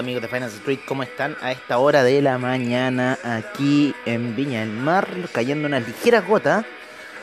[0.00, 1.36] Amigos de Finance Street, ¿cómo están?
[1.42, 6.64] A esta hora de la mañana aquí en Viña del Mar, cayendo unas ligeras gotas.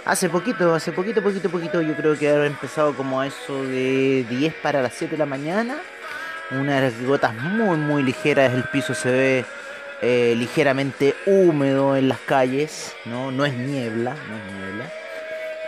[0.05, 4.27] Hace poquito, hace poquito, poquito, poquito, yo creo que habrá empezado como a eso de
[4.29, 5.79] 10 para las 7 de la mañana.
[6.51, 9.45] Unas gotas muy, muy ligeras, el piso se ve
[10.03, 13.31] eh, ligeramente húmedo en las calles, ¿no?
[13.31, 14.91] No es niebla, no es niebla.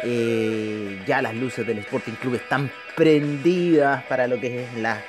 [0.04, 5.02] Eh, ya las luces del Sporting Club están prendidas para lo que es la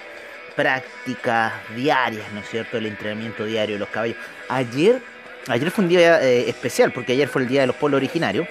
[0.54, 2.78] prácticas diarias, ¿no es cierto?
[2.78, 4.16] El entrenamiento diario de los caballos.
[4.48, 5.00] Ayer,
[5.48, 8.46] ayer fue un día eh, especial, porque ayer fue el día de los pueblos originarios,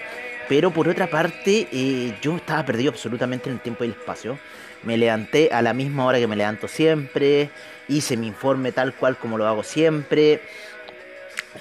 [0.48, 4.40] pero por otra parte, eh, yo estaba perdido absolutamente en el tiempo y el espacio.
[4.84, 7.50] Me levanté a la misma hora que me levanto siempre,
[7.88, 10.42] hice mi informe tal cual como lo hago siempre.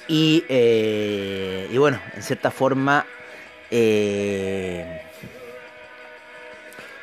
[0.06, 3.06] Y, eh, y bueno, en cierta forma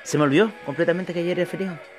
[0.05, 1.94] se me olvidó completamente que ayer era feriado.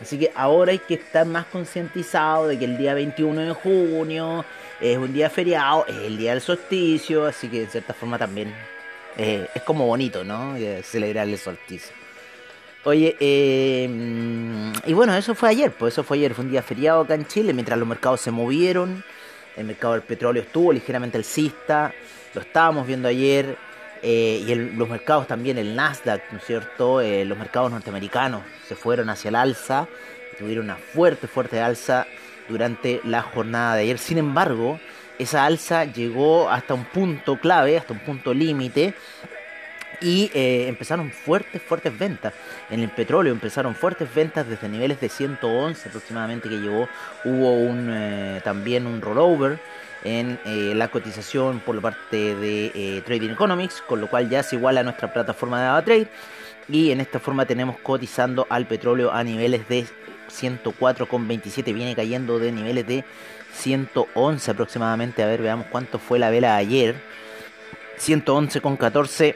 [0.00, 4.44] Así que ahora hay que estar más concientizado de que el día 21 de junio
[4.80, 8.54] es un día feriado, es el día del solsticio, así que de cierta forma también
[9.16, 10.56] eh, es como bonito, ¿no?
[10.56, 11.92] Eh, celebrar el solsticio.
[12.84, 13.86] Oye, eh,
[14.86, 17.26] y bueno, eso fue ayer, pues eso fue ayer, fue un día feriado acá en
[17.26, 19.04] Chile, mientras los mercados se movieron,
[19.54, 21.92] el mercado del petróleo estuvo ligeramente alcista,
[22.32, 23.58] lo estábamos viendo ayer,
[24.02, 27.00] eh, y los mercados también, el Nasdaq, ¿no es cierto?
[27.00, 29.88] Eh, los mercados norteamericanos se fueron hacia el alza,
[30.38, 32.06] tuvieron una fuerte, fuerte alza
[32.48, 33.98] durante la jornada de ayer.
[33.98, 34.80] Sin embargo,
[35.18, 38.94] esa alza llegó hasta un punto clave, hasta un punto límite,
[40.00, 42.32] y eh, empezaron fuertes, fuertes ventas.
[42.70, 46.88] En el petróleo empezaron fuertes ventas desde niveles de 111 aproximadamente que llegó.
[47.26, 49.60] Hubo un, también un rollover
[50.04, 54.40] en eh, la cotización por la parte de eh, Trading Economics, con lo cual ya
[54.40, 56.08] es igual a nuestra plataforma de AvaTrade.
[56.68, 59.86] Y en esta forma tenemos cotizando al petróleo a niveles de
[60.30, 63.04] 104,27, viene cayendo de niveles de
[63.54, 65.22] 111 aproximadamente.
[65.22, 66.94] A ver, veamos cuánto fue la vela ayer.
[67.98, 69.34] 111,14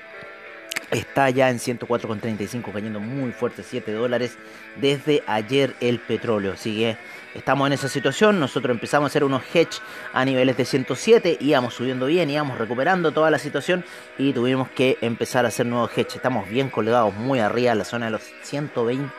[0.99, 4.37] está ya en 104,35 cayendo muy fuerte 7 dólares
[4.77, 6.57] desde ayer el petróleo.
[6.57, 6.97] Sigue
[7.35, 8.41] estamos en esa situación.
[8.41, 9.81] Nosotros empezamos a hacer unos hedge
[10.13, 13.85] a niveles de 107 íbamos subiendo bien íbamos recuperando toda la situación
[14.19, 16.17] y tuvimos que empezar a hacer nuevos hedge.
[16.17, 19.13] Estamos bien colgados muy arriba la zona de los 120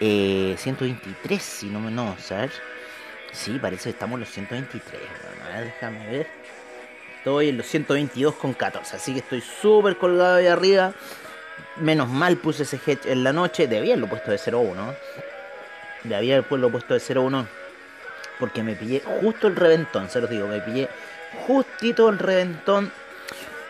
[0.00, 2.52] eh, 123 si no me no ¿sabes?
[3.32, 5.02] sí parece que estamos en los 123
[5.64, 6.26] déjame ver
[7.18, 8.94] Estoy en los 122,14.
[8.94, 10.92] Así que estoy súper colgado ahí arriba.
[11.76, 13.66] Menos mal puse ese hedge en la noche.
[13.66, 14.94] Debía haberlo puesto de 0,1.
[16.04, 17.46] Debía haberlo puesto de 0,1.
[18.38, 20.08] Porque me pillé justo el reventón.
[20.08, 20.88] Se los digo, me pillé
[21.46, 22.92] justito el reventón.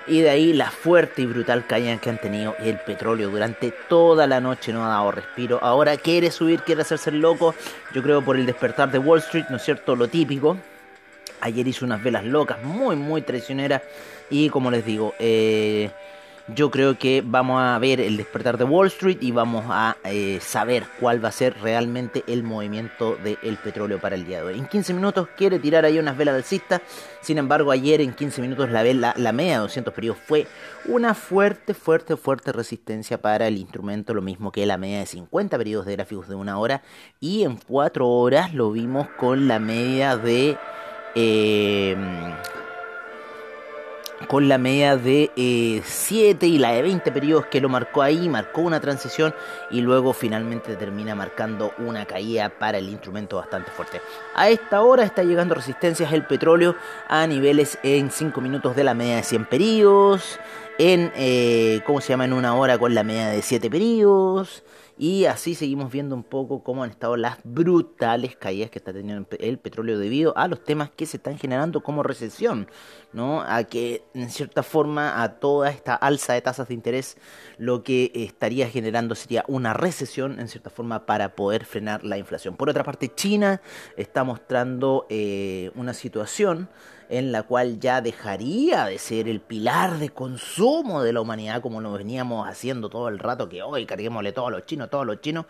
[0.06, 4.26] Y de ahí la fuerte y brutal caída que han tenido el petróleo durante toda
[4.26, 4.72] la noche.
[4.72, 5.58] No ha dado respiro.
[5.62, 7.54] Ahora quiere subir, quiere hacerse el loco.
[7.94, 9.96] Yo creo por el despertar de Wall Street, ¿no es cierto?
[9.96, 10.58] Lo típico.
[11.40, 13.82] Ayer hizo unas velas locas, muy, muy traicioneras.
[14.30, 15.90] Y como les digo, eh,
[16.54, 20.38] yo creo que vamos a ver el despertar de Wall Street y vamos a eh,
[20.40, 24.58] saber cuál va a ser realmente el movimiento del petróleo para el día de hoy.
[24.58, 26.80] En 15 minutos quiere tirar ahí unas velas alcistas.
[27.20, 30.46] Sin embargo, ayer en 15 minutos la, vela, la media de 200 periodos fue
[30.86, 34.14] una fuerte, fuerte, fuerte resistencia para el instrumento.
[34.14, 36.82] Lo mismo que la media de 50 periodos de gráficos de una hora.
[37.20, 40.56] Y en 4 horas lo vimos con la media de
[41.14, 41.96] eh,
[44.26, 45.30] con la media de
[45.84, 49.34] 7 eh, y la de 20 periodos que lo marcó ahí, marcó una transición
[49.70, 54.00] y luego finalmente termina marcando una caída para el instrumento bastante fuerte.
[54.34, 56.74] A esta hora está llegando resistencias el petróleo
[57.08, 60.38] a niveles en 5 minutos de la media de 100 periodos,
[60.78, 62.24] en, eh, ¿cómo se llama?
[62.24, 64.62] En una hora con la media de 7 periodos.
[65.00, 69.28] Y así seguimos viendo un poco cómo han estado las brutales caídas que está teniendo
[69.38, 72.68] el petróleo debido a los temas que se están generando como recesión,
[73.12, 73.42] ¿no?
[73.42, 77.16] A que en cierta forma a toda esta alza de tasas de interés
[77.58, 82.56] lo que estaría generando sería una recesión en cierta forma para poder frenar la inflación.
[82.56, 83.62] Por otra parte, China
[83.96, 86.68] está mostrando eh, una situación
[87.08, 91.80] en la cual ya dejaría de ser el pilar de consumo de la humanidad como
[91.80, 95.46] lo veníamos haciendo todo el rato, que hoy carguémosle todos los chinos, todos los chinos,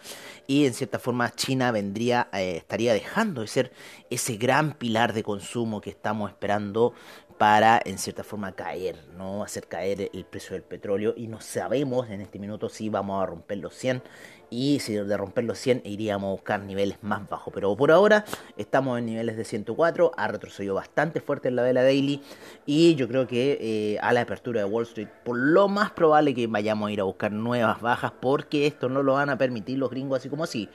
[0.46, 3.72] y en cierta forma China vendría, eh, estaría dejando de ser
[4.10, 6.94] ese gran pilar de consumo que estamos esperando
[7.38, 11.14] para en cierta forma caer, no hacer caer el precio del petróleo.
[11.16, 14.02] Y no sabemos en este minuto si vamos a romper los 100
[14.50, 18.24] y si de romper los 100 iríamos a buscar niveles más bajos, pero por ahora
[18.56, 22.22] estamos en niveles de 104, ha retrocedido bastante fuerte en la vela daily
[22.66, 26.34] y yo creo que eh, a la apertura de Wall Street por lo más probable
[26.34, 29.78] que vayamos a ir a buscar nuevas bajas porque esto no lo van a permitir
[29.78, 30.68] los gringos así como así.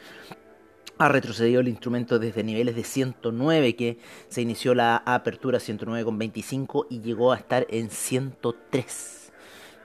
[0.98, 3.98] ha retrocedido el instrumento desde niveles de 109 que
[4.30, 9.23] se inició la apertura 109,25 y llegó a estar en 103.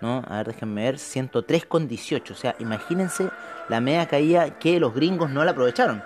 [0.01, 0.23] ¿No?
[0.29, 2.31] A ver, déjenme ver, 103,18.
[2.31, 3.29] O sea, imagínense
[3.69, 6.03] la media caída que los gringos no la aprovecharon.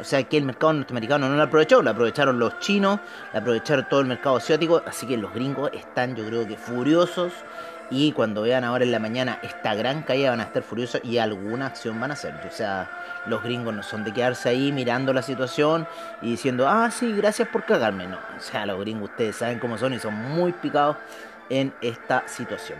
[0.00, 3.00] O sea que el mercado norteamericano no la aprovechó, la aprovecharon los chinos,
[3.34, 7.32] la aprovecharon todo el mercado asiático, así que los gringos están yo creo que furiosos
[7.90, 11.18] y cuando vean ahora en la mañana esta gran caída van a estar furiosos y
[11.18, 12.34] alguna acción van a hacer.
[12.48, 12.88] O sea,
[13.26, 15.86] los gringos no son de quedarse ahí mirando la situación
[16.22, 18.06] y diciendo, ah, sí, gracias por cagarme.
[18.06, 20.96] No, o sea, los gringos ustedes saben cómo son y son muy picados
[21.50, 22.78] en esta situación.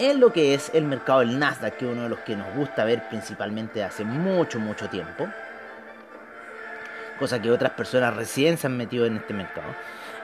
[0.00, 2.54] En lo que es el mercado del Nasdaq, que es uno de los que nos
[2.54, 5.26] gusta ver principalmente hace mucho, mucho tiempo,
[7.18, 9.74] cosa que otras personas recién se han metido en este mercado.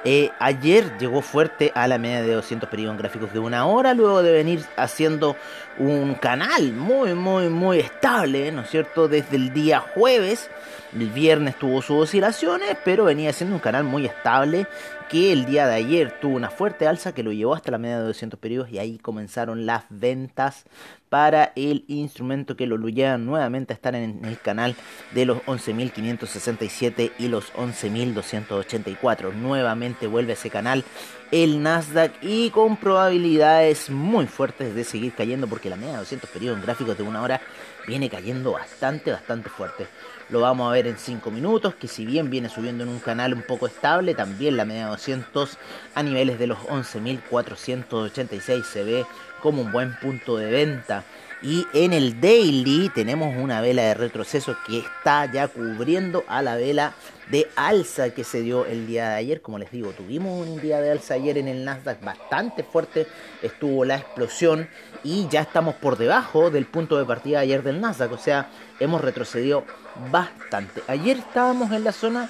[0.07, 4.23] Eh, ayer llegó fuerte a la media de 200 periodos gráficos de una hora, luego
[4.23, 5.35] de venir haciendo
[5.79, 9.09] un canal muy, muy, muy estable, ¿no es cierto?
[9.09, 10.51] Desde el día jueves,
[10.95, 14.67] el viernes tuvo sus oscilaciones, pero venía siendo un canal muy estable
[15.09, 17.99] que el día de ayer tuvo una fuerte alza que lo llevó hasta la media
[17.99, 20.65] de 200 periodos y ahí comenzaron las ventas
[21.09, 24.75] para el instrumento que lo llevan nuevamente a estar en el canal
[25.13, 29.33] de los 11.567 y los 11.284.
[29.33, 30.85] Nuevamente vuelve a ese canal
[31.31, 36.31] el Nasdaq y con probabilidades muy fuertes de seguir cayendo porque la media de 200
[36.31, 37.41] periodos en gráficos de una hora
[37.87, 39.87] viene cayendo bastante, bastante fuerte.
[40.31, 43.35] Lo vamos a ver en 5 minutos, que si bien viene subiendo en un canal
[43.35, 45.59] un poco estable, también la media de 200
[45.95, 49.05] a niveles de los 11.486 se ve
[49.43, 51.05] como un buen punto de venta.
[51.43, 56.57] Y en el daily tenemos una vela de retroceso que está ya cubriendo a la
[56.57, 56.95] vela
[57.31, 59.41] de alza que se dio el día de ayer.
[59.41, 63.07] Como les digo, tuvimos un día de alza ayer en el Nasdaq bastante fuerte.
[63.43, 64.69] Estuvo la explosión
[65.03, 68.13] y ya estamos por debajo del punto de partida ayer del Nasdaq.
[68.13, 68.51] O sea,
[68.81, 69.65] hemos retrocedido
[70.11, 70.83] bastante.
[70.89, 72.29] Ayer estábamos en la zona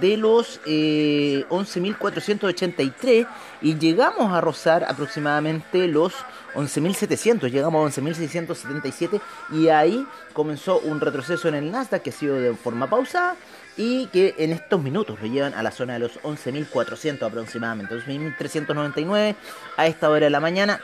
[0.00, 3.26] de los 11.483 eh,
[3.62, 6.12] y llegamos a rozar aproximadamente los
[6.54, 9.20] 11.700, llegamos a 11.677
[9.52, 13.36] y ahí comenzó un retroceso en el Nasdaq que ha sido de forma pausada
[13.76, 19.34] y que en estos minutos lo llevan a la zona de los 11.400 aproximadamente, 11.399
[19.76, 20.80] a esta hora de la mañana,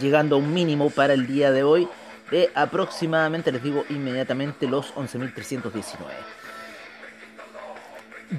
[0.00, 1.88] llegando a un mínimo para el día de hoy
[2.30, 5.82] de aproximadamente, les digo inmediatamente, los 11.319.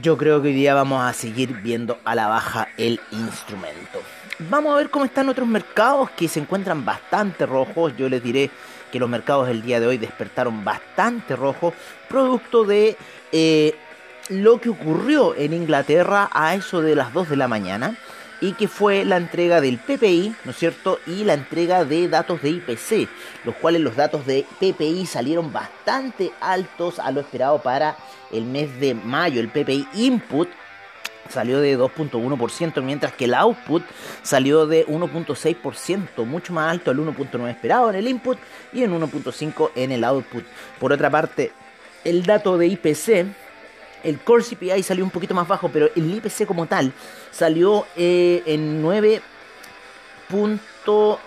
[0.01, 4.01] Yo creo que hoy día vamos a seguir viendo a la baja el instrumento.
[4.39, 7.95] Vamos a ver cómo están otros mercados que se encuentran bastante rojos.
[7.95, 8.51] Yo les diré
[8.91, 11.73] que los mercados del día de hoy despertaron bastante rojos,
[12.07, 12.97] producto de
[13.31, 13.75] eh,
[14.29, 17.97] lo que ocurrió en Inglaterra a eso de las 2 de la mañana
[18.41, 20.99] y que fue la entrega del PPI, ¿no es cierto?
[21.07, 23.09] Y la entrega de datos de IPC,
[23.45, 27.97] los cuales los datos de PPI salieron bastante altos a lo esperado para
[28.31, 29.41] el mes de mayo.
[29.41, 30.49] El PPI Input
[31.29, 33.83] salió de 2.1%, mientras que el output
[34.23, 38.37] salió de 1.6%, mucho más alto el 1.9 esperado en el input
[38.73, 40.43] y en 1.5 en el output.
[40.79, 41.51] Por otra parte,
[42.03, 43.27] el dato de IPC
[44.03, 46.93] el Core CPI salió un poquito más bajo, pero el IPC como tal
[47.31, 49.21] salió eh, en 9.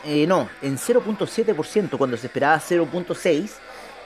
[0.04, 3.50] Eh, no, en 0.7% cuando se esperaba 0.6%.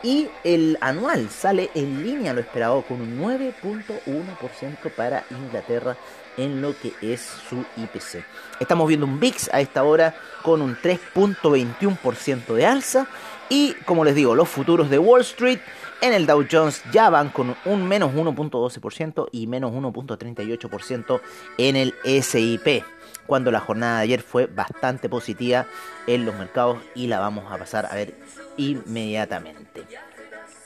[0.04, 5.96] Y el anual sale en línea lo esperado con un 9.1% para Inglaterra
[6.36, 8.22] en lo que es su IPC.
[8.60, 13.06] Estamos viendo un VIX a esta hora con un 3.21% de alza.
[13.48, 15.60] Y como les digo, los futuros de Wall Street
[16.02, 21.20] en el Dow Jones ya van con un menos 1.12% y menos 1.38%
[21.56, 22.84] en el SIP.
[23.26, 25.64] Cuando la jornada de ayer fue bastante positiva
[26.06, 28.14] en los mercados y la vamos a pasar a ver
[28.56, 29.82] inmediatamente.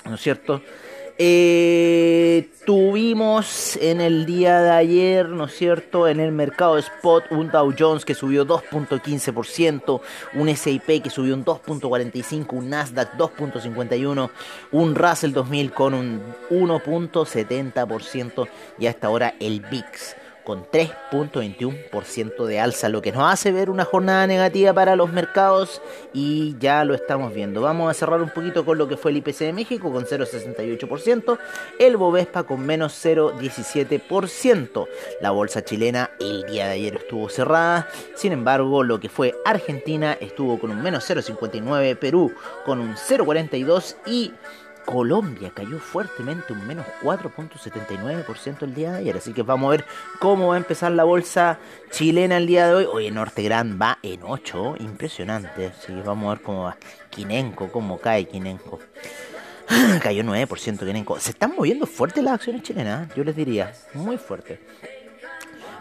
[0.05, 0.63] ¿No es cierto?
[1.21, 7.51] Eh, tuvimos en el día de ayer, ¿no es cierto?, en el mercado spot un
[7.51, 10.01] Dow Jones que subió 2.15%,
[10.35, 14.31] un SIP que subió un 2.45%, un Nasdaq 2.51%,
[14.71, 20.15] un Russell 2000 con un 1.70% y hasta ahora el VIX
[20.49, 25.83] con 3.21% de alza, lo que nos hace ver una jornada negativa para los mercados
[26.15, 27.61] y ya lo estamos viendo.
[27.61, 31.39] Vamos a cerrar un poquito con lo que fue el IPC de México con 0.68%,
[31.79, 34.89] el Bovespa con menos 0.17%.
[35.21, 40.17] La bolsa chilena el día de ayer estuvo cerrada, sin embargo lo que fue Argentina
[40.19, 42.33] estuvo con un menos 0.59%, Perú
[42.65, 44.33] con un 0.42% y
[44.91, 49.19] Colombia cayó fuertemente un menos 4.79% el día de ayer.
[49.19, 49.85] Así que vamos a ver
[50.19, 51.59] cómo va a empezar la bolsa
[51.91, 52.87] chilena el día de hoy.
[52.91, 55.67] Hoy Norte Gran va en 8, impresionante.
[55.67, 56.79] Así que vamos a ver cómo va
[57.11, 58.79] Quinenco, cómo cae Quinenco.
[60.03, 61.19] Cayó 9%.
[61.19, 64.59] Se están moviendo fuerte las acciones chilenas, yo les diría, muy fuerte.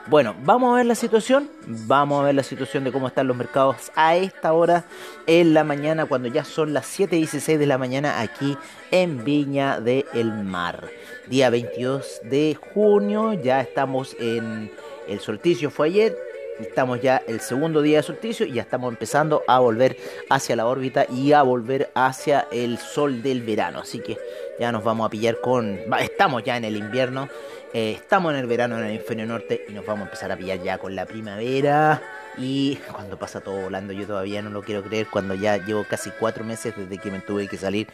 [0.09, 1.49] Bueno, vamos a ver la situación.
[1.67, 4.85] Vamos a ver la situación de cómo están los mercados a esta hora
[5.25, 8.57] en la mañana, cuando ya son las 7:16 de la mañana aquí
[8.91, 10.89] en Viña del Mar.
[11.27, 14.71] Día 22 de junio, ya estamos en
[15.09, 16.17] el solsticio, fue ayer.
[16.61, 19.95] Estamos ya el segundo día de solsticio y ya estamos empezando a volver
[20.29, 23.79] hacia la órbita y a volver hacia el sol del verano.
[23.79, 24.17] Así que
[24.59, 25.77] ya nos vamos a pillar con.
[25.99, 27.27] Estamos ya en el invierno
[27.73, 30.37] eh, estamos en el verano en el hemisferio norte y nos vamos a empezar a
[30.37, 32.01] pillar ya con la primavera.
[32.37, 35.07] Y cuando pasa todo volando, yo todavía no lo quiero creer.
[35.07, 37.87] Cuando ya llevo casi cuatro meses desde que me tuve que salir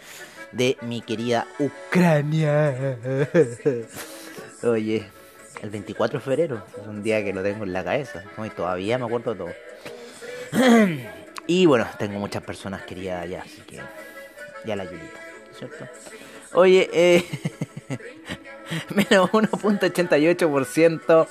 [0.51, 2.97] de mi querida Ucrania.
[4.63, 5.05] Oye,
[5.61, 8.23] el 24 de febrero es un día que lo tengo en la cabeza.
[8.43, 9.53] Y todavía me acuerdo todo.
[11.47, 13.79] y bueno, tengo muchas personas queridas allá, así que
[14.65, 15.19] ya la Yulita,
[15.57, 15.87] ¿cierto?
[16.53, 17.25] Oye, eh.
[18.95, 21.27] menos 1.88%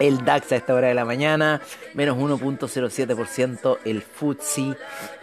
[0.00, 1.60] el DAX a esta hora de la mañana,
[1.92, 4.74] menos 1.07% el FTSE,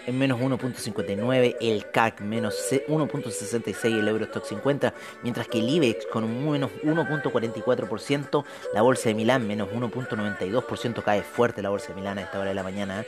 [0.05, 2.55] en menos 1.59 el CAC, menos
[2.88, 4.93] 1.66 el Eurostock 50,
[5.24, 11.63] mientras que el IBEX con menos 1.44%, la bolsa de Milán menos 1.92%, cae fuerte
[11.63, 13.03] la bolsa de Milán a esta hora de la mañana.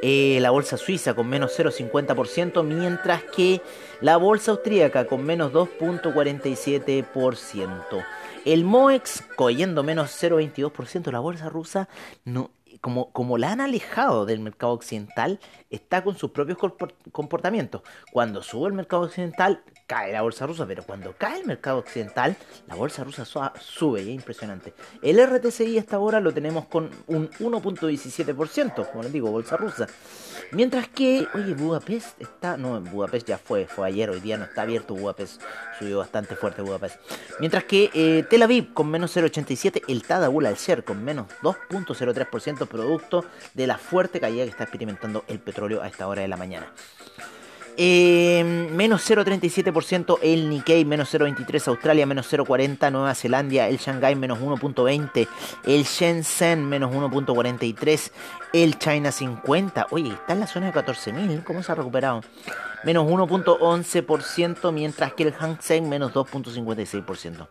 [0.00, 3.60] Eh, la bolsa suiza con menos 0,50%, mientras que
[4.00, 8.04] la bolsa austríaca con menos 2.47%.
[8.44, 11.88] El MOEX cogiendo menos 0,22%, la bolsa rusa
[12.24, 15.38] no, como, como la han alejado del mercado occidental,
[15.70, 16.58] está con sus propios
[17.10, 17.82] comportamientos.
[18.12, 22.36] Cuando sube el mercado occidental, cae la bolsa rusa, pero cuando cae el mercado occidental,
[22.66, 24.74] la bolsa rusa sube, y es impresionante.
[25.00, 29.88] El RTCI hasta ahora lo tenemos con un 1.17%, como les digo, bolsa rusa.
[30.52, 34.62] Mientras que, oye, Budapest está, no, Budapest ya fue, fue ayer, hoy día no está
[34.62, 35.40] abierto Budapest,
[35.78, 37.00] subió bastante fuerte Budapest.
[37.40, 42.66] Mientras que eh, Tel Aviv con menos 0.87, el Tadabul al Ser con menos 2.03%,
[42.68, 46.36] producto de la fuerte caída que está experimentando el petróleo a esta hora de la
[46.36, 46.70] mañana.
[47.80, 48.42] Eh,
[48.72, 55.28] menos 0,37% el Nikkei, menos 0,23 Australia, menos 0,40 Nueva Zelanda, el Shanghai menos 1,20,
[55.64, 58.10] el Shenzhen menos 1,43,
[58.52, 62.22] el China 50, oye, está en la zona de 14.000, ¿cómo se ha recuperado?
[62.82, 65.58] Menos 1,11%, mientras que el Hang
[65.88, 67.46] menos 2,56%.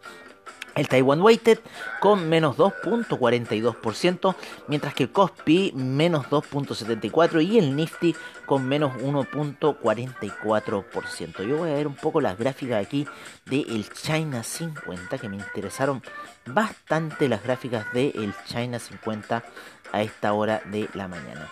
[0.78, 1.60] El Taiwan Weighted
[2.00, 4.36] con menos 2.42%,
[4.68, 8.16] mientras que el Kospi menos 2.74% y el Nifty
[8.46, 11.48] con menos 1.44%.
[11.48, 13.08] Yo voy a ver un poco las gráficas aquí
[13.46, 16.04] del China 50 que me interesaron
[16.46, 19.44] bastante las gráficas del China 50
[19.92, 21.50] a esta hora de la mañana.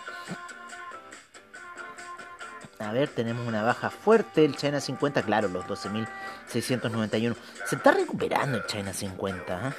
[2.78, 4.44] A ver, tenemos una baja fuerte.
[4.44, 7.36] El China 50, claro, los 12.691.
[7.64, 9.68] Se está recuperando el China 50.
[9.68, 9.72] ¿eh?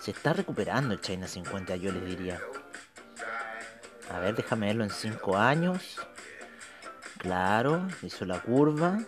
[0.00, 2.40] Se está recuperando el China 50, yo les diría.
[4.12, 5.98] A ver, déjame verlo en 5 años.
[7.18, 8.98] Claro, hizo la curva.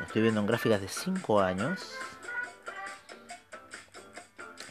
[0.00, 1.92] Estoy viendo en gráficas de 5 años.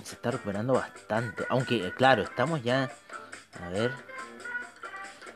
[0.04, 1.46] Se está recuperando bastante.
[1.50, 2.92] Aunque, claro, estamos ya...
[3.64, 3.94] A ver,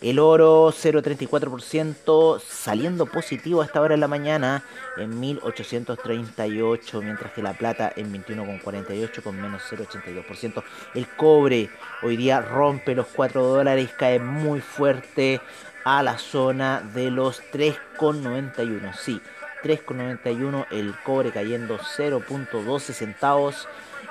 [0.00, 4.62] El oro 0,34% saliendo positivo a esta hora de la mañana
[4.98, 10.62] en 1838, mientras que la plata en 21,48 con menos 0,82%.
[10.94, 11.70] El cobre
[12.02, 15.40] hoy día rompe los 4 dólares, cae muy fuerte
[15.84, 18.94] a la zona de los 3,91.
[18.94, 19.20] Sí,
[19.62, 23.66] 3,91 el cobre cayendo 0.12 centavos.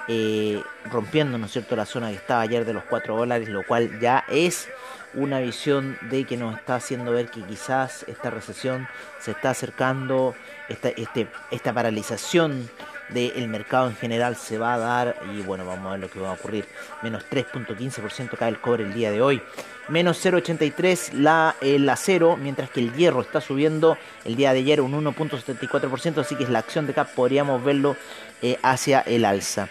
[0.08, 3.66] Eh, rompiendo, ¿no es cierto?, la zona que estaba ayer de los 4 dólares, lo
[3.66, 4.68] cual ya es
[5.14, 8.88] una visión de que nos está haciendo ver que quizás esta recesión
[9.20, 10.36] se está acercando,
[10.70, 12.70] esta, este, esta paralización
[13.10, 16.20] del mercado en general se va a dar y bueno, vamos a ver lo que
[16.20, 16.66] va a ocurrir.
[17.02, 19.42] Menos 3.15% cae el cobre el día de hoy.
[19.90, 24.82] Menos 0.83 la, el acero, mientras que el hierro está subiendo el día de ayer
[24.82, 27.96] un 1.74%, así que es la acción de CAP, podríamos verlo
[28.42, 29.68] eh, hacia el alza.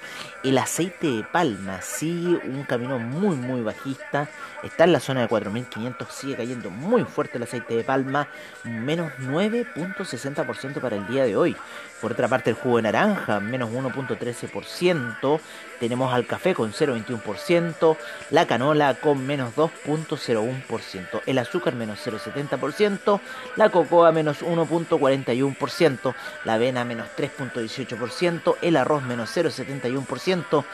[0.44, 4.30] El aceite de palma sigue un camino muy muy bajista,
[4.64, 8.28] está en la zona de 4500, sigue cayendo muy fuerte el aceite de palma,
[8.64, 11.56] menos 9.60% para el día de hoy.
[12.02, 15.40] Por otra parte, el jugo de naranja, menos 1.13%.
[15.80, 17.98] Tenemos al café con 0.21%.
[18.30, 21.22] La canola con menos 2.01%.
[21.26, 23.20] El azúcar menos 0.70%.
[23.56, 26.14] La cocoa menos 1.41%.
[26.46, 28.58] La avena menos 3.18%.
[28.62, 30.66] El arroz menos 0.71%.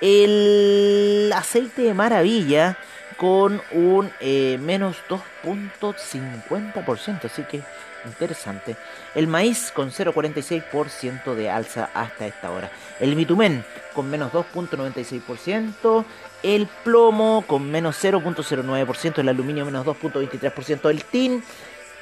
[0.00, 2.76] El aceite de maravilla
[3.16, 7.24] con un eh, menos 2.50%.
[7.24, 7.62] Así que
[8.06, 8.76] interesante.
[9.14, 12.70] El maíz con 0,46% de alza hasta esta hora.
[13.00, 16.04] El bitumen con menos 2,96%.
[16.42, 19.18] El plomo con menos 0,09%.
[19.18, 20.90] El aluminio menos 2,23%.
[20.90, 21.42] El tin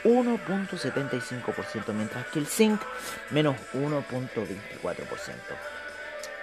[0.05, 2.81] 1.75%, mientras que el zinc
[3.31, 5.72] menos 1.24%.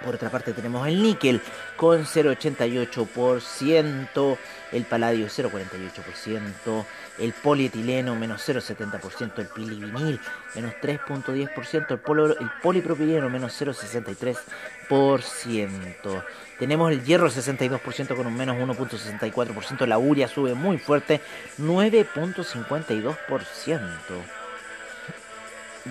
[0.04, 1.40] Por otra parte tenemos el níquel
[1.76, 4.38] con 0,88%,
[4.72, 6.84] el paladio 0,48%,
[7.18, 10.18] el polietileno menos 0,70%, el pilivinil
[10.54, 16.24] menos 3,10%, el, polipropileno menos 0,63%.
[16.58, 21.20] Tenemos el hierro 62% con un menos 1.64%, la uria sube muy fuerte
[21.58, 23.78] 9.52%.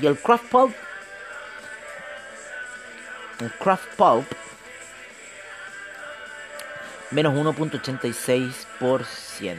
[0.02, 0.74] Y el craft pulp
[3.48, 4.26] craft pulp
[7.12, 9.58] menos 1.86%.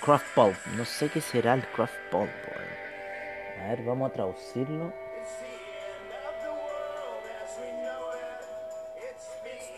[0.00, 2.30] Craft pulp, no sé qué será el craft pulp.
[3.60, 4.92] A ver, vamos a traducirlo.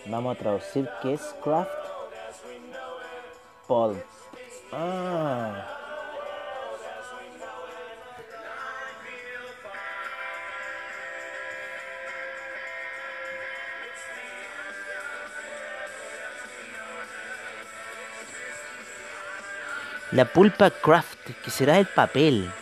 [0.07, 1.71] Vamos a traducir qué es craft
[3.67, 4.05] pulp.
[4.73, 5.82] Ah.
[20.13, 22.53] La pulpa craft, que será el papel.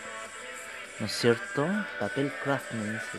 [1.00, 1.66] ¿No es cierto?
[1.98, 3.18] Papel craft me dice.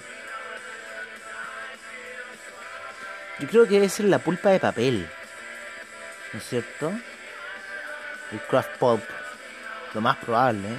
[3.39, 5.09] Yo creo que debe ser la pulpa de papel.
[6.31, 6.93] ¿No es cierto?
[8.31, 9.03] El craft pulp.
[9.93, 10.65] Lo más probable.
[10.69, 10.77] ¿eh?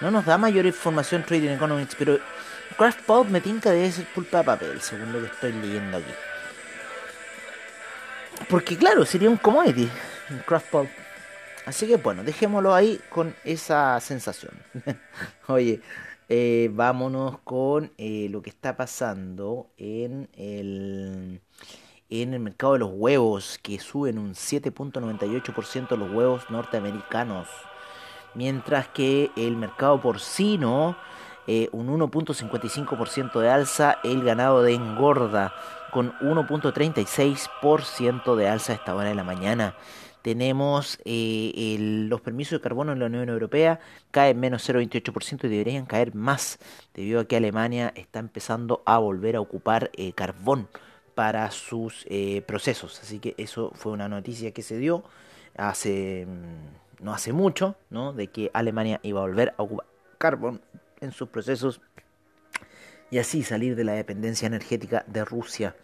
[0.00, 2.20] No nos da mayor información Trading Economics, pero
[2.78, 6.14] craft pulp me tinca debe ser pulpa de papel, según lo que estoy leyendo aquí.
[8.48, 9.90] Porque claro, sería un commodity.
[10.30, 11.03] Un craft pulp.
[11.66, 14.52] Así que bueno, dejémoslo ahí con esa sensación.
[15.48, 15.80] Oye,
[16.28, 21.40] eh, vámonos con eh, lo que está pasando en el,
[22.10, 27.48] en el mercado de los huevos, que suben un 7.98% los huevos norteamericanos.
[28.34, 30.98] Mientras que el mercado porcino,
[31.46, 35.54] eh, un 1.55% de alza, el ganado de engorda
[35.92, 39.74] con 1.36% de alza esta hora de la mañana
[40.24, 41.76] tenemos eh,
[42.08, 43.78] los permisos de carbono en la Unión Europea
[44.10, 46.58] caen menos 0,28% y deberían caer más
[46.94, 50.68] debido a que Alemania está empezando a volver a ocupar eh, carbón
[51.14, 53.00] para sus eh, procesos.
[53.02, 55.04] Así que eso fue una noticia que se dio
[55.58, 58.14] hace mm, no hace mucho, ¿no?
[58.14, 60.62] De que Alemania iba a volver a ocupar carbón
[61.02, 61.82] en sus procesos
[63.10, 65.76] y así salir de la dependencia energética de Rusia.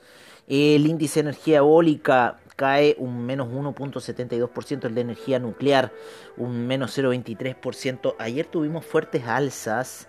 [0.49, 5.93] El índice de energía eólica cae un menos 1.72%, el de energía nuclear
[6.37, 8.15] un menos 0.23%.
[8.19, 10.09] Ayer tuvimos fuertes alzas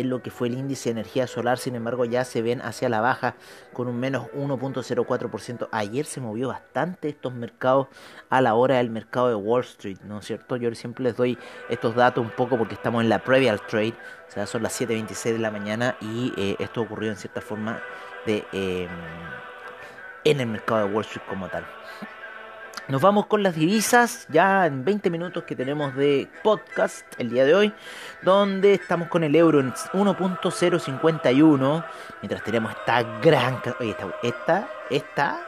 [0.00, 2.88] en lo que fue el índice de energía solar, sin embargo ya se ven hacia
[2.88, 3.34] la baja
[3.72, 5.68] con un menos 1.04%.
[5.72, 7.88] Ayer se movió bastante estos mercados
[8.28, 10.56] a la hora del mercado de Wall Street, ¿no es cierto?
[10.56, 13.94] Yo siempre les doy estos datos un poco porque estamos en la previa trade,
[14.28, 17.80] o sea, son las 7.26 de la mañana y eh, esto ocurrió en cierta forma
[18.26, 18.88] de, em,
[20.30, 21.64] en el mercado de Wall Street como tal.
[22.88, 27.44] Nos vamos con las divisas ya en 20 minutos que tenemos de podcast el día
[27.44, 27.72] de hoy,
[28.22, 31.84] donde estamos con el euro en 1.051,
[32.22, 33.62] mientras tenemos esta gran...
[33.80, 35.40] Oye, esta, esta,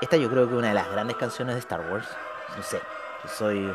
[0.00, 2.08] esta, yo creo que es una de las grandes canciones de Star Wars.
[2.56, 2.80] No sé,
[3.36, 3.70] soy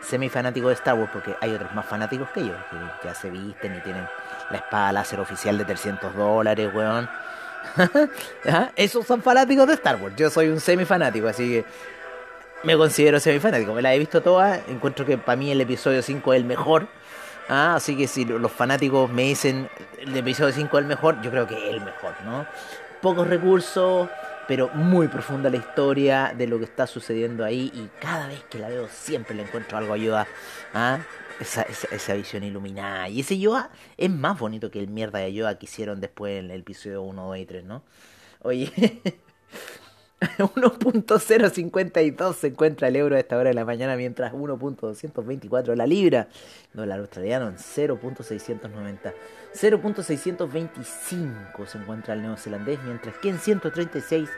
[0.00, 3.30] semi fanático de Star Wars porque hay otros más fanáticos que yo, que ya se
[3.30, 4.06] visten y tienen
[4.50, 7.08] la espada láser oficial de 300 dólares, weón.
[8.76, 10.14] Esos son fanáticos de Star Wars.
[10.16, 11.64] Yo soy un semi fanático, así que
[12.62, 16.34] me considero semi-fanático, me la he visto toda, encuentro que para mí el episodio 5
[16.34, 16.88] es el mejor.
[17.48, 21.30] Ah, así que si los fanáticos me dicen el episodio 5 es el mejor, yo
[21.30, 22.44] creo que es el mejor, ¿no?
[23.00, 24.08] Pocos recursos,
[24.48, 28.58] pero muy profunda la historia de lo que está sucediendo ahí y cada vez que
[28.58, 30.26] la veo siempre le encuentro algo ayuda
[30.74, 30.98] a
[31.40, 33.08] esa, esa, visión iluminada.
[33.08, 36.50] Y ese Yoda es más bonito que el mierda de Yoda que hicieron después en
[36.50, 37.82] el episodio 1, 2 y 3, ¿no?
[38.42, 38.72] Oye,
[40.20, 46.28] 1.052 se encuentra el euro a esta hora de la mañana, mientras 1.224 la libra.
[46.72, 49.12] Dólar australiano en 0.690.
[49.54, 54.30] 0.625 se encuentra el neozelandés, mientras que en 136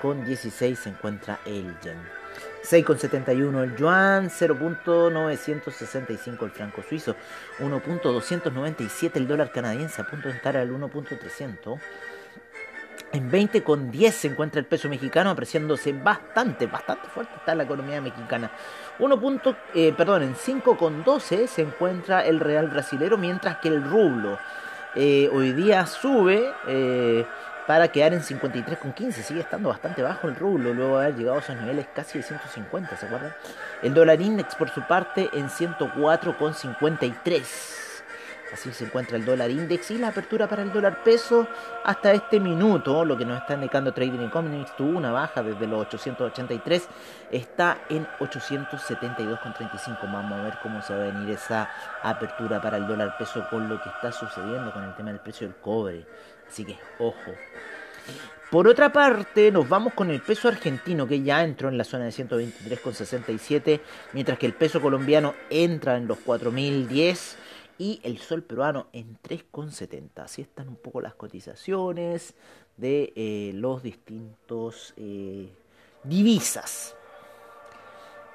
[0.00, 2.25] con 16 se encuentra el yen.
[2.68, 7.14] 6,71 el yuan, 0.965 el franco suizo,
[7.60, 11.78] 1.297 el dólar canadiense, a punto de estar al 1.300.
[13.12, 17.62] En 20 con 10 se encuentra el peso mexicano apreciándose bastante, bastante fuerte está la
[17.62, 18.50] economía mexicana.
[18.98, 23.68] 1 punto, eh, perdón, en 5 con 12 se encuentra el real brasilero, mientras que
[23.68, 24.40] el rublo
[24.96, 27.24] eh, hoy día sube eh,
[27.66, 29.22] para quedar en 53 con 15.
[29.22, 32.24] Sigue estando bastante bajo el rublo, luego de haber llegado a esos niveles casi de
[32.24, 33.34] 150, ¿se acuerdan?
[33.82, 37.82] El dólar index por su parte en 104 con 53.
[38.52, 41.48] Así se encuentra el dólar index y la apertura para el dólar peso
[41.84, 45.80] hasta este minuto, lo que nos está indicando Trading Economics, tuvo una baja desde los
[45.86, 46.88] 883,
[47.32, 49.98] está en 872,35.
[50.02, 51.68] Vamos a ver cómo se va a venir esa
[52.02, 55.48] apertura para el dólar peso con lo que está sucediendo con el tema del precio
[55.48, 56.06] del cobre.
[56.48, 57.32] Así que ojo.
[58.50, 62.04] Por otra parte, nos vamos con el peso argentino que ya entró en la zona
[62.04, 63.80] de 123,67,
[64.12, 67.36] mientras que el peso colombiano entra en los 4010
[67.78, 70.22] y el sol peruano en 3,70.
[70.22, 72.34] Así están un poco las cotizaciones
[72.76, 75.48] de eh, los distintos eh,
[76.04, 76.95] divisas.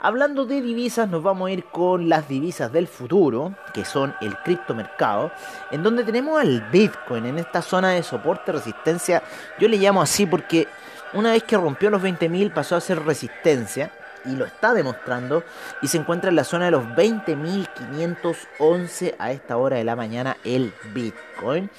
[0.03, 4.35] Hablando de divisas, nos vamos a ir con las divisas del futuro, que son el
[4.37, 5.31] criptomercado,
[5.69, 9.21] en donde tenemos al Bitcoin en esta zona de soporte, resistencia.
[9.59, 10.67] Yo le llamo así porque
[11.13, 13.91] una vez que rompió los 20.000 pasó a ser resistencia
[14.25, 15.43] y lo está demostrando
[15.83, 20.35] y se encuentra en la zona de los 20.511 a esta hora de la mañana
[20.43, 21.69] el Bitcoin.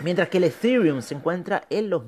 [0.00, 2.04] Mientras que el Ethereum se encuentra en los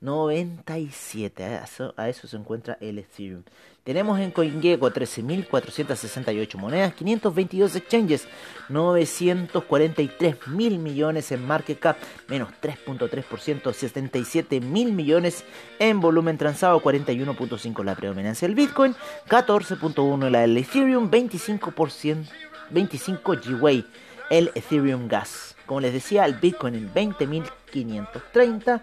[0.00, 1.44] 1097.
[1.44, 3.42] A eso, a eso se encuentra el Ethereum.
[3.84, 8.28] Tenemos en CoinGecko 13.468 monedas, 522 exchanges,
[8.68, 11.96] 943 mil millones en market cap,
[12.28, 15.44] menos 3.3%, 77 mil millones
[15.78, 18.94] en volumen transado, 41.5 la predominancia del Bitcoin,
[19.28, 22.26] 14.1 la del Ethereum, 25%,
[22.70, 23.86] 25 GWay
[24.30, 25.56] el Ethereum Gas.
[25.66, 28.80] Como les decía, el Bitcoin en 20.530,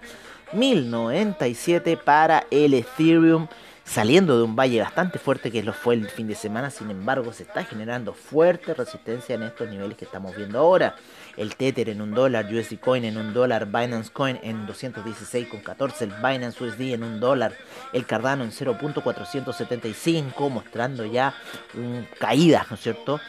[0.53, 3.47] 1097 para el Ethereum
[3.87, 7.31] saliendo de un valle bastante fuerte que lo fue el fin de semana, sin embargo
[7.31, 10.95] se está generando fuerte resistencia en estos niveles que estamos viendo ahora.
[11.37, 16.11] El Tether en un dólar, USD Coin en un dólar, Binance Coin en 216,14, el
[16.11, 17.53] Binance USD en un dólar,
[17.93, 21.33] el Cardano en 0.475, mostrando ya
[21.73, 23.21] un, caídas, ¿no es cierto?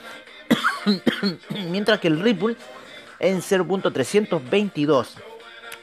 [1.71, 2.57] Mientras que el Ripple
[3.21, 5.28] en 0.322.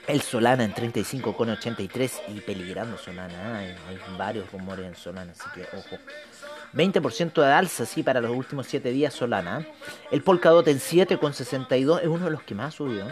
[0.08, 3.58] El Solana en 35,83 y peligrando Solana.
[3.58, 3.76] Hay,
[4.18, 5.98] varios rumores en Solana, así que ojo.
[6.74, 9.66] 20% de alza, sí, para los últimos 7 días Solana.
[10.12, 13.06] El Polkadot en 7,62 es uno de los que más subió.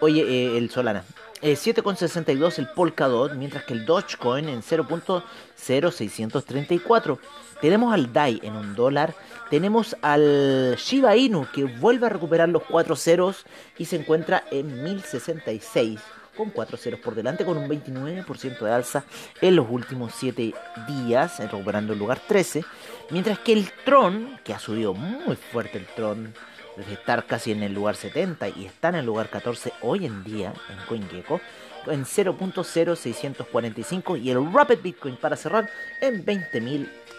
[0.00, 1.04] Oye, eh, el Solana.
[1.42, 7.18] 7,62 eh, el Polkadot, mientras que el Dogecoin en 0.0634.
[7.60, 9.14] Tenemos al DAI en un dólar.
[9.50, 13.44] Tenemos al Shiba Inu que vuelve a recuperar los 4 ceros
[13.78, 16.00] y se encuentra en 1066
[16.36, 19.04] con 4 ceros por delante, con un 29% de alza
[19.40, 20.52] en los últimos 7
[20.86, 22.64] días, recuperando el lugar 13.
[23.10, 26.34] Mientras que el Tron, que ha subido muy fuerte el Tron,
[26.76, 30.22] desde estar casi en el lugar 70 y está en el lugar 14 hoy en
[30.24, 31.40] día en CoinGecko
[31.86, 36.24] en 0.0645 y el Rapid Bitcoin para cerrar en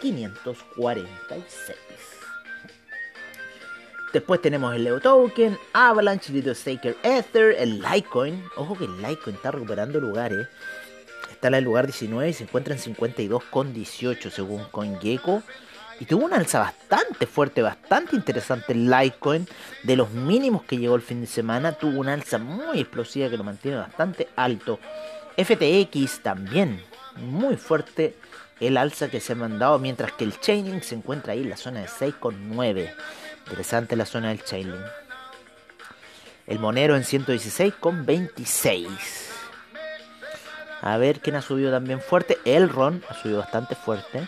[0.02, 1.76] 20.546.
[4.14, 8.44] Después tenemos el Leo Token, Avalanche, Little Staker Ether, el Litecoin.
[8.56, 10.48] Ojo que el Litecoin está recuperando lugares.
[11.30, 15.44] Está en el lugar 19 y se encuentra en 52,18 según CoinGecko.
[16.00, 19.48] Y tuvo una alza bastante fuerte, bastante interesante el Litecoin.
[19.84, 23.38] De los mínimos que llegó el fin de semana, tuvo una alza muy explosiva que
[23.38, 24.80] lo mantiene bastante alto.
[25.38, 26.82] FTX también,
[27.18, 28.16] muy fuerte
[28.60, 31.58] el alza que se ha mandado, mientras que el Chaining se encuentra ahí en la
[31.58, 32.93] zona de 6,9.
[33.46, 34.86] Interesante la zona del Chainlink.
[36.48, 38.88] El Monero en 116,26.
[40.82, 42.38] A ver quién ha subido también fuerte.
[42.46, 44.28] El Ron ha subido bastante fuerte.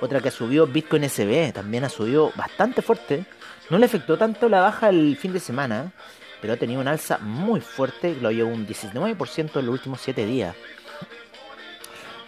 [0.00, 3.26] Otra que subió Bitcoin SB también ha subido bastante fuerte.
[3.70, 5.92] No le afectó tanto la baja el fin de semana,
[6.40, 8.16] pero ha tenido una alza muy fuerte.
[8.20, 10.54] Lo llevó un 19% en los últimos 7 días.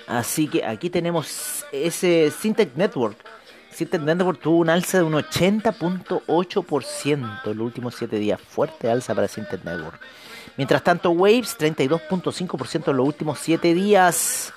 [0.06, 3.16] Así que aquí tenemos ese Syntec Network.
[3.70, 8.40] Syntec Network tuvo una alza de un 80.8% en los últimos 7 días.
[8.40, 9.98] Fuerte alza para Syntec Network.
[10.56, 14.54] Mientras tanto, Waves 32.5% en los últimos 7 días.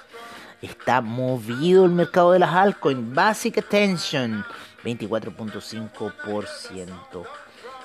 [0.61, 3.13] Está movido el mercado de las altcoins.
[3.13, 4.45] Basic Attention,
[4.83, 7.25] 24.5%.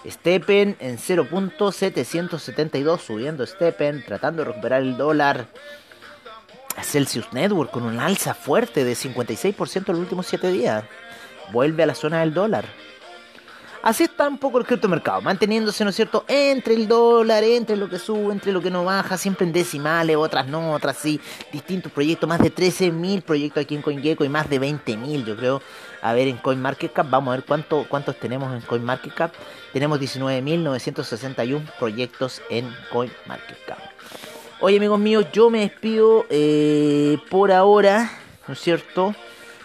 [0.06, 5.46] Steppen en 0.772, subiendo Steppen, tratando de recuperar el dólar.
[6.82, 10.84] Celsius Network con un alza fuerte de 56% en los últimos 7 días.
[11.52, 12.64] Vuelve a la zona del dólar.
[13.84, 17.90] Así está un poco el criptomercado, manteniéndose, ¿no es cierto?, entre el dólar, entre lo
[17.90, 21.20] que sube, entre lo que no baja, siempre en decimales, otras no, otras sí,
[21.52, 25.60] distintos proyectos, más de 13.000 proyectos aquí en CoinGecko y más de 20.000, yo creo.
[26.00, 29.34] A ver, en CoinMarketCap, vamos a ver cuánto, cuántos tenemos en CoinMarketCap.
[29.74, 33.78] Tenemos 19.961 proyectos en CoinMarketCap.
[34.60, 38.10] Oye, amigos míos, yo me despido eh, por ahora,
[38.46, 39.14] ¿no es cierto?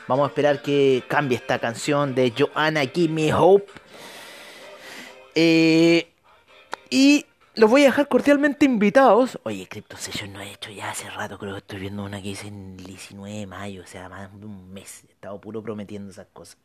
[0.07, 3.71] Vamos a esperar que cambie esta canción de Joanna Give Me Hope.
[5.35, 6.11] Eh,
[6.89, 9.39] y los voy a dejar cordialmente invitados.
[9.43, 12.29] Oye, Crypto Session no he hecho ya hace rato, creo que estoy viendo una que
[12.29, 15.03] dice en el 19 de mayo, o sea, más de un mes.
[15.07, 16.57] He estado puro prometiendo esas cosas.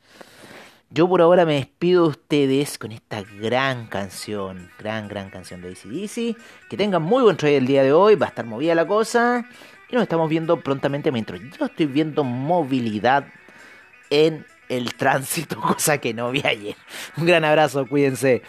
[0.90, 5.70] Yo por ahora me despido de ustedes con esta gran canción, gran, gran canción de
[5.70, 6.36] ACDC.
[6.68, 9.44] Que tengan muy buen trade el día de hoy, va a estar movida la cosa.
[9.90, 13.26] Y nos estamos viendo prontamente mientras yo estoy viendo movilidad
[14.10, 16.76] en el tránsito, cosa que no vi ayer.
[17.16, 18.42] Un gran abrazo, cuídense.